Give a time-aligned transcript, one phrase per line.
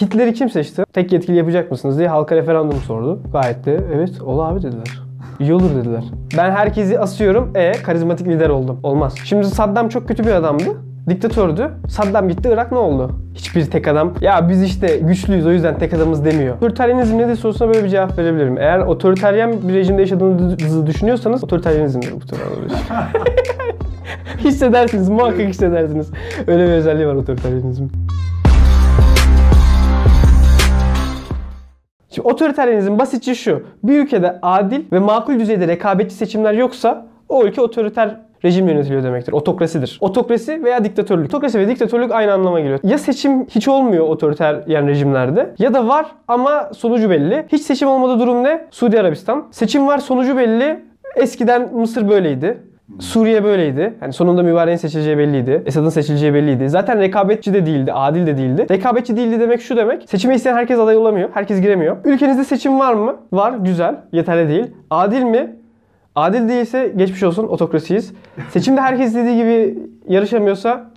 [0.00, 0.84] Hitler'i kim seçti?
[0.92, 3.20] Tek yetkili yapacak mısınız diye halka referandum sordu.
[3.32, 5.00] Gayet de evet ol abi dediler.
[5.40, 6.04] İyi olur dediler.
[6.36, 7.50] Ben herkesi asıyorum.
[7.54, 8.80] E karizmatik lider oldum.
[8.82, 9.14] Olmaz.
[9.24, 10.64] Şimdi Saddam çok kötü bir adamdı.
[11.08, 11.70] Diktatördü.
[11.88, 13.10] Saddam gitti Irak ne oldu?
[13.34, 16.56] Hiçbir tek adam ya biz işte güçlüyüz o yüzden tek adamız demiyor.
[16.56, 18.58] Otoriteryenizm nedir sorusuna böyle bir cevap verebilirim.
[18.58, 22.38] Eğer otoriteryen bir rejimde yaşadığınızı düşünüyorsanız otoriteryenizmdir bu tür
[24.38, 26.10] hissedersiniz muhakkak hissedersiniz.
[26.46, 27.92] Öyle bir özelliği var otoriteryenizmin.
[32.20, 33.62] Şimdi otoriteryenizm basitçe şu.
[33.82, 39.32] Bir ülkede adil ve makul düzeyde rekabetçi seçimler yoksa o ülke otoriter rejim yönetiliyor demektir.
[39.32, 39.98] Otokrasidir.
[40.00, 41.26] Otokrasi veya diktatörlük.
[41.26, 42.80] Otokrasi ve diktatörlük aynı anlama geliyor.
[42.82, 47.46] Ya seçim hiç olmuyor otoriter yani rejimlerde ya da var ama sonucu belli.
[47.52, 48.66] Hiç seçim olmadığı durum ne?
[48.70, 49.46] Suudi Arabistan.
[49.50, 50.84] Seçim var sonucu belli.
[51.16, 52.62] Eskiden Mısır böyleydi.
[52.98, 53.94] Suriye böyleydi.
[54.02, 55.62] Yani sonunda mübareğin seçileceği belliydi.
[55.66, 56.68] Esad'ın seçileceği belliydi.
[56.68, 58.66] Zaten rekabetçi de değildi, adil de değildi.
[58.70, 60.08] Rekabetçi değildi demek şu demek.
[60.10, 61.28] Seçime isteyen herkes aday olamıyor.
[61.34, 61.96] Herkes giremiyor.
[62.04, 63.16] Ülkenizde seçim var mı?
[63.32, 63.52] Var.
[63.52, 63.96] Güzel.
[64.12, 64.66] Yeterli değil.
[64.90, 65.56] Adil mi?
[66.14, 68.12] Adil değilse geçmiş olsun otokrasiyiz.
[68.50, 70.90] Seçimde herkes dediği gibi yarışamıyorsa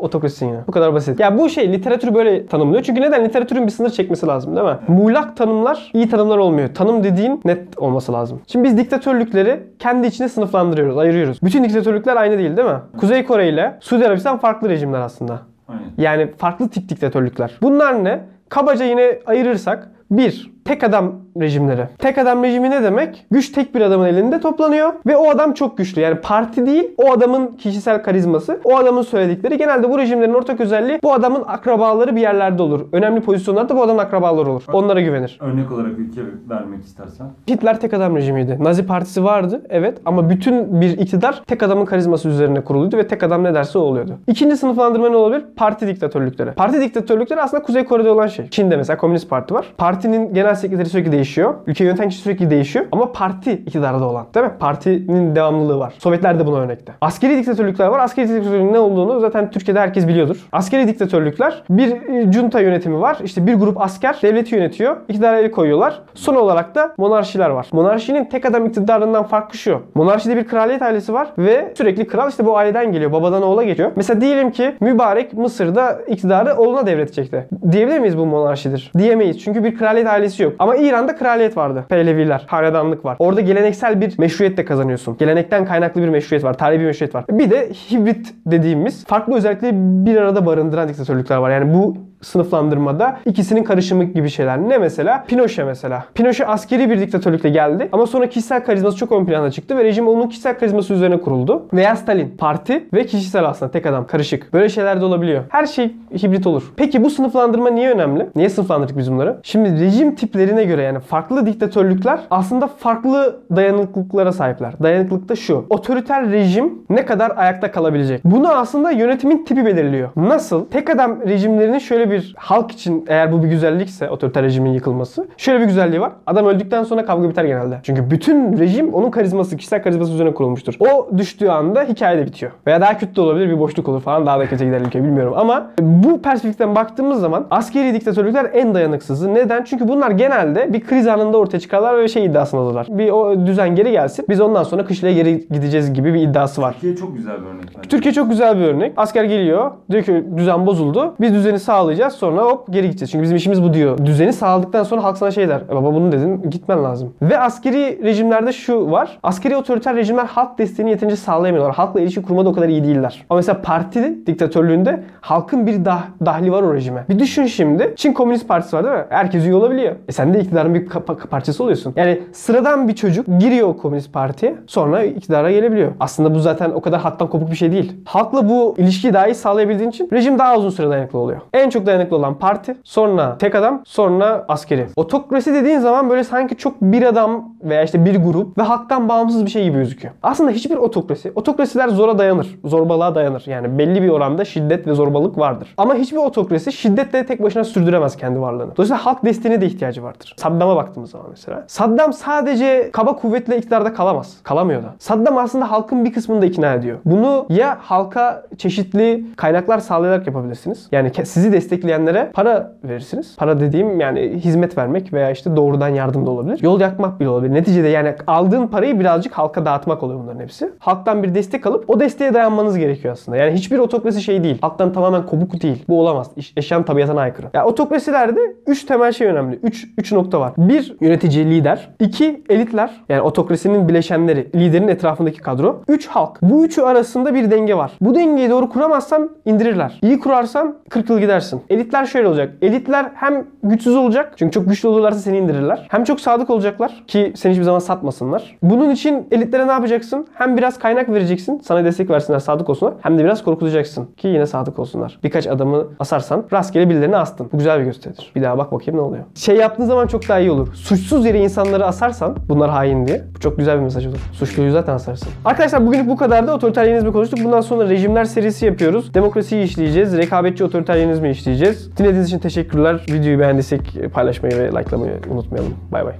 [0.00, 0.58] otokrasisin yine.
[0.66, 1.20] Bu kadar basit.
[1.20, 2.82] Ya bu şey literatür böyle tanımlıyor.
[2.82, 3.24] Çünkü neden?
[3.24, 4.76] Literatürün bir sınır çekmesi lazım değil mi?
[4.88, 6.74] Muğlak tanımlar iyi tanımlar olmuyor.
[6.74, 8.40] Tanım dediğin net olması lazım.
[8.46, 11.38] Şimdi biz diktatörlükleri kendi içine sınıflandırıyoruz, ayırıyoruz.
[11.42, 12.78] Bütün diktatörlükler aynı değil değil mi?
[13.00, 15.40] Kuzey Kore ile Suudi Arabistan farklı rejimler aslında.
[15.68, 15.82] Aynen.
[15.98, 17.58] Yani farklı tip diktatörlükler.
[17.62, 18.20] Bunlar ne?
[18.48, 21.88] Kabaca yine ayırırsak bir, tek adam rejimleri.
[21.98, 23.26] Tek adam rejimi ne demek?
[23.30, 26.00] Güç tek bir adamın elinde toplanıyor ve o adam çok güçlü.
[26.00, 29.58] Yani parti değil, o adamın kişisel karizması, o adamın söyledikleri.
[29.58, 32.86] Genelde bu rejimlerin ortak özelliği bu adamın akrabaları bir yerlerde olur.
[32.92, 34.62] Önemli pozisyonlarda bu adamın akrabaları olur.
[34.72, 35.38] Onlara güvenir.
[35.40, 37.26] Örnek olarak ülke vermek istersen.
[37.50, 38.56] Hitler tek adam rejimiydi.
[38.60, 43.22] Nazi partisi vardı evet ama bütün bir iktidar tek adamın karizması üzerine kuruluydu ve tek
[43.22, 44.18] adam ne derse o oluyordu.
[44.26, 45.44] İkinci sınıflandırma ne olabilir?
[45.56, 46.52] Parti diktatörlükleri.
[46.52, 48.48] Parti diktatörlükleri aslında Kuzey Kore'de olan şey.
[48.48, 49.66] Çin'de mesela Komünist Parti var.
[50.00, 51.54] Partinin genel sekreteri sürekli değişiyor.
[51.66, 52.86] Ülke yöneten kişi sürekli değişiyor.
[52.92, 54.26] Ama parti iktidarda olan.
[54.34, 54.52] Değil mi?
[54.60, 55.94] Partinin devamlılığı var.
[55.98, 56.92] Sovyetler de buna örnekte.
[57.00, 57.98] Askeri diktatörlükler var.
[57.98, 60.48] Askeri diktatörlüğün ne olduğunu zaten Türkiye'de herkes biliyordur.
[60.52, 61.96] Askeri diktatörlükler bir
[62.32, 63.18] junta yönetimi var.
[63.24, 64.96] İşte bir grup asker devleti yönetiyor.
[65.08, 66.02] İktidara el koyuyorlar.
[66.14, 67.66] Son olarak da monarşiler var.
[67.72, 69.82] Monarşinin tek adam iktidarından farkı şu.
[69.94, 73.12] Monarşide bir kraliyet ailesi var ve sürekli kral işte bu aileden geliyor.
[73.12, 73.92] Babadan oğula geçiyor.
[73.96, 77.48] Mesela diyelim ki mübarek Mısır'da iktidarı oğluna devredecekti.
[77.72, 78.92] Diyebilir miyiz bu monarşidir?
[78.98, 79.40] Diyemeyiz.
[79.40, 80.52] Çünkü bir kraliyet ailesi yok.
[80.58, 81.84] Ama İran'da kraliyet vardı.
[81.88, 83.16] Pehleviler, hanedanlık var.
[83.18, 85.16] Orada geleneksel bir meşruiyet de kazanıyorsun.
[85.16, 86.58] Gelenekten kaynaklı bir meşruiyet var.
[86.58, 87.24] Tarihi bir meşruiyet var.
[87.30, 91.50] Bir de hibrit dediğimiz farklı özellikleri bir arada barındıran diktatörlükler var.
[91.50, 94.58] Yani bu sınıflandırmada ikisinin karışımı gibi şeyler.
[94.58, 95.24] Ne mesela?
[95.28, 96.04] Pinochet mesela.
[96.14, 100.08] Pinochet askeri bir diktatörlükle geldi ama sonra kişisel karizması çok ön plana çıktı ve rejim
[100.08, 101.66] onun kişisel karizması üzerine kuruldu.
[101.72, 102.34] Veya Stalin.
[102.38, 104.06] Parti ve kişisel aslında tek adam.
[104.06, 104.52] Karışık.
[104.52, 105.44] Böyle şeyler de olabiliyor.
[105.48, 106.72] Her şey hibrit olur.
[106.76, 108.26] Peki bu sınıflandırma niye önemli?
[108.36, 109.36] Niye sınıflandırdık biz bunları?
[109.42, 114.72] Şimdi rejim tiplerine göre yani farklı diktatörlükler aslında farklı dayanıklılıklara sahipler.
[114.82, 115.66] Dayanıklılık da şu.
[115.70, 118.20] Otoriter rejim ne kadar ayakta kalabilecek?
[118.24, 120.08] Bunu aslında yönetimin tipi belirliyor.
[120.16, 120.66] Nasıl?
[120.66, 125.28] Tek adam rejimlerinin şöyle bir halk için eğer bu bir güzellikse otoriter rejimin yıkılması.
[125.36, 126.12] Şöyle bir güzelliği var.
[126.26, 127.80] Adam öldükten sonra kavga biter genelde.
[127.82, 130.74] Çünkü bütün rejim onun karizması, kişisel karizması üzerine kurulmuştur.
[130.80, 132.52] O düştüğü anda hikaye de bitiyor.
[132.66, 135.34] Veya daha kötü de olabilir bir boşluk olur falan daha da kötü gider ülke bilmiyorum
[135.36, 139.34] ama bu perspektiften baktığımız zaman askeri diktatörlükler en dayanıksızı.
[139.34, 139.64] Neden?
[139.64, 142.86] Çünkü bunlar genelde bir kriz anında ortaya çıkarlar ve şey iddiasındalar.
[142.90, 144.24] Bir o düzen geri gelsin.
[144.28, 146.72] Biz ondan sonra kışlaya geri gideceğiz gibi bir iddiası var.
[146.72, 147.88] Türkiye çok güzel bir örnek bence.
[147.88, 148.92] Türkiye çok güzel bir örnek.
[148.96, 149.70] Asker geliyor.
[149.90, 151.14] Diyor ki düzen bozuldu.
[151.20, 151.99] Biz düzeni sağlayacağız.
[152.08, 153.10] Sonra hop geri gideceğiz.
[153.10, 153.98] Çünkü bizim işimiz bu diyor.
[154.06, 155.60] Düzeni sağladıktan sonra halk sana şey der.
[155.70, 157.14] E baba bunu dedin gitmen lazım.
[157.22, 159.18] Ve askeri rejimlerde şu var.
[159.22, 161.74] Askeri otoriter rejimler halk desteğini yeterince sağlayamıyorlar.
[161.74, 163.26] Halkla ilişki kurmada o kadar iyi değiller.
[163.30, 167.04] Ama mesela parti diktatörlüğünde halkın bir dah dahli var o rejime.
[167.08, 167.94] Bir düşün şimdi.
[167.96, 169.04] Çin Komünist Partisi var değil mi?
[169.08, 169.94] Herkes üye olabiliyor.
[170.08, 170.88] E sen de iktidarın bir
[171.30, 171.92] parçası oluyorsun.
[171.96, 174.54] Yani sıradan bir çocuk giriyor o Komünist Parti'ye.
[174.66, 175.92] Sonra iktidara gelebiliyor.
[176.00, 177.92] Aslında bu zaten o kadar hattan kopuk bir şey değil.
[178.04, 181.40] Halkla bu ilişkiyi daha iyi sağlayabildiğin için rejim daha uzun süre dayanıklı oluyor.
[181.52, 184.86] En çok dayanıklı olan parti, sonra tek adam, sonra askeri.
[184.96, 189.44] Otokrasi dediğin zaman böyle sanki çok bir adam veya işte bir grup ve halktan bağımsız
[189.44, 190.14] bir şey gibi gözüküyor.
[190.22, 193.44] Aslında hiçbir otokrasi, otokrasiler zora dayanır, zorbalığa dayanır.
[193.46, 195.74] Yani belli bir oranda şiddet ve zorbalık vardır.
[195.76, 198.76] Ama hiçbir otokrasi şiddetle tek başına sürdüremez kendi varlığını.
[198.76, 200.34] Dolayısıyla halk desteğine de ihtiyacı vardır.
[200.38, 201.64] Saddam'a baktığımız zaman mesela.
[201.66, 204.36] Saddam sadece kaba kuvvetle iktidarda kalamaz.
[204.42, 204.94] Kalamıyor da.
[204.98, 206.98] Saddam aslında halkın bir kısmını da ikna ediyor.
[207.04, 210.88] Bunu ya halka çeşitli kaynaklar sağlayarak yapabilirsiniz.
[210.92, 213.36] Yani sizi bekleyenlere para verirsiniz.
[213.36, 216.58] Para dediğim yani hizmet vermek veya işte doğrudan yardım da olabilir.
[216.62, 217.54] Yol yakmak bile olabilir.
[217.54, 220.70] Neticede yani aldığın parayı birazcık halka dağıtmak oluyor bunların hepsi.
[220.78, 223.38] Halktan bir destek alıp o desteğe dayanmanız gerekiyor aslında.
[223.38, 224.58] Yani hiçbir otokrasi şey değil.
[224.60, 225.84] Halktan tamamen kopuk değil.
[225.88, 226.30] Bu olamaz.
[226.56, 227.46] Eşyanın tabiatına aykırı.
[227.54, 229.58] Ya otokrasilerde 3 temel şey önemli.
[229.62, 230.52] 3 3 nokta var.
[230.58, 236.38] 1 yönetici lider, 2 elitler yani otokrasinin bileşenleri, liderin etrafındaki kadro, 3 halk.
[236.42, 237.92] Bu üçü arasında bir denge var.
[238.00, 239.98] Bu dengeyi doğru kuramazsan indirirler.
[240.02, 241.62] İyi kurarsan 40 yıl gidersin.
[241.70, 242.52] Elitler şöyle olacak.
[242.62, 245.86] Elitler hem güçsüz olacak çünkü çok güçlü olurlarsa seni indirirler.
[245.90, 248.56] Hem çok sadık olacaklar ki seni hiçbir zaman satmasınlar.
[248.62, 250.26] Bunun için elitlere ne yapacaksın?
[250.34, 251.60] Hem biraz kaynak vereceksin.
[251.64, 252.94] Sana destek versinler, sadık olsunlar.
[253.00, 255.18] Hem de biraz korkutacaksın ki yine sadık olsunlar.
[255.24, 257.48] Birkaç adamı asarsan rastgele birilerini astın.
[257.52, 258.32] Bu güzel bir gösteridir.
[258.36, 259.24] Bir daha bak bakayım ne oluyor.
[259.34, 260.74] Şey yaptığın zaman çok daha iyi olur.
[260.74, 263.24] Suçsuz yere insanları asarsan bunlar hain diye.
[263.34, 264.18] Bu çok güzel bir mesaj olur.
[264.32, 265.28] Suçluyu zaten asarsın.
[265.44, 266.52] Arkadaşlar bugünlük bu kadardı.
[266.52, 267.38] Otoriteryenizmi konuştuk.
[267.44, 269.14] Bundan sonra rejimler serisi yapıyoruz.
[269.14, 270.16] Demokrasiyi işleyeceğiz.
[270.16, 271.59] Rekabetçi otoriteryenizmi işleyeceğiz.
[271.96, 273.06] Dinlediğiniz için teşekkürler.
[273.10, 275.74] Videoyu beğendiysek paylaşmayı ve likelamayı unutmayalım.
[275.92, 276.14] Bay bay.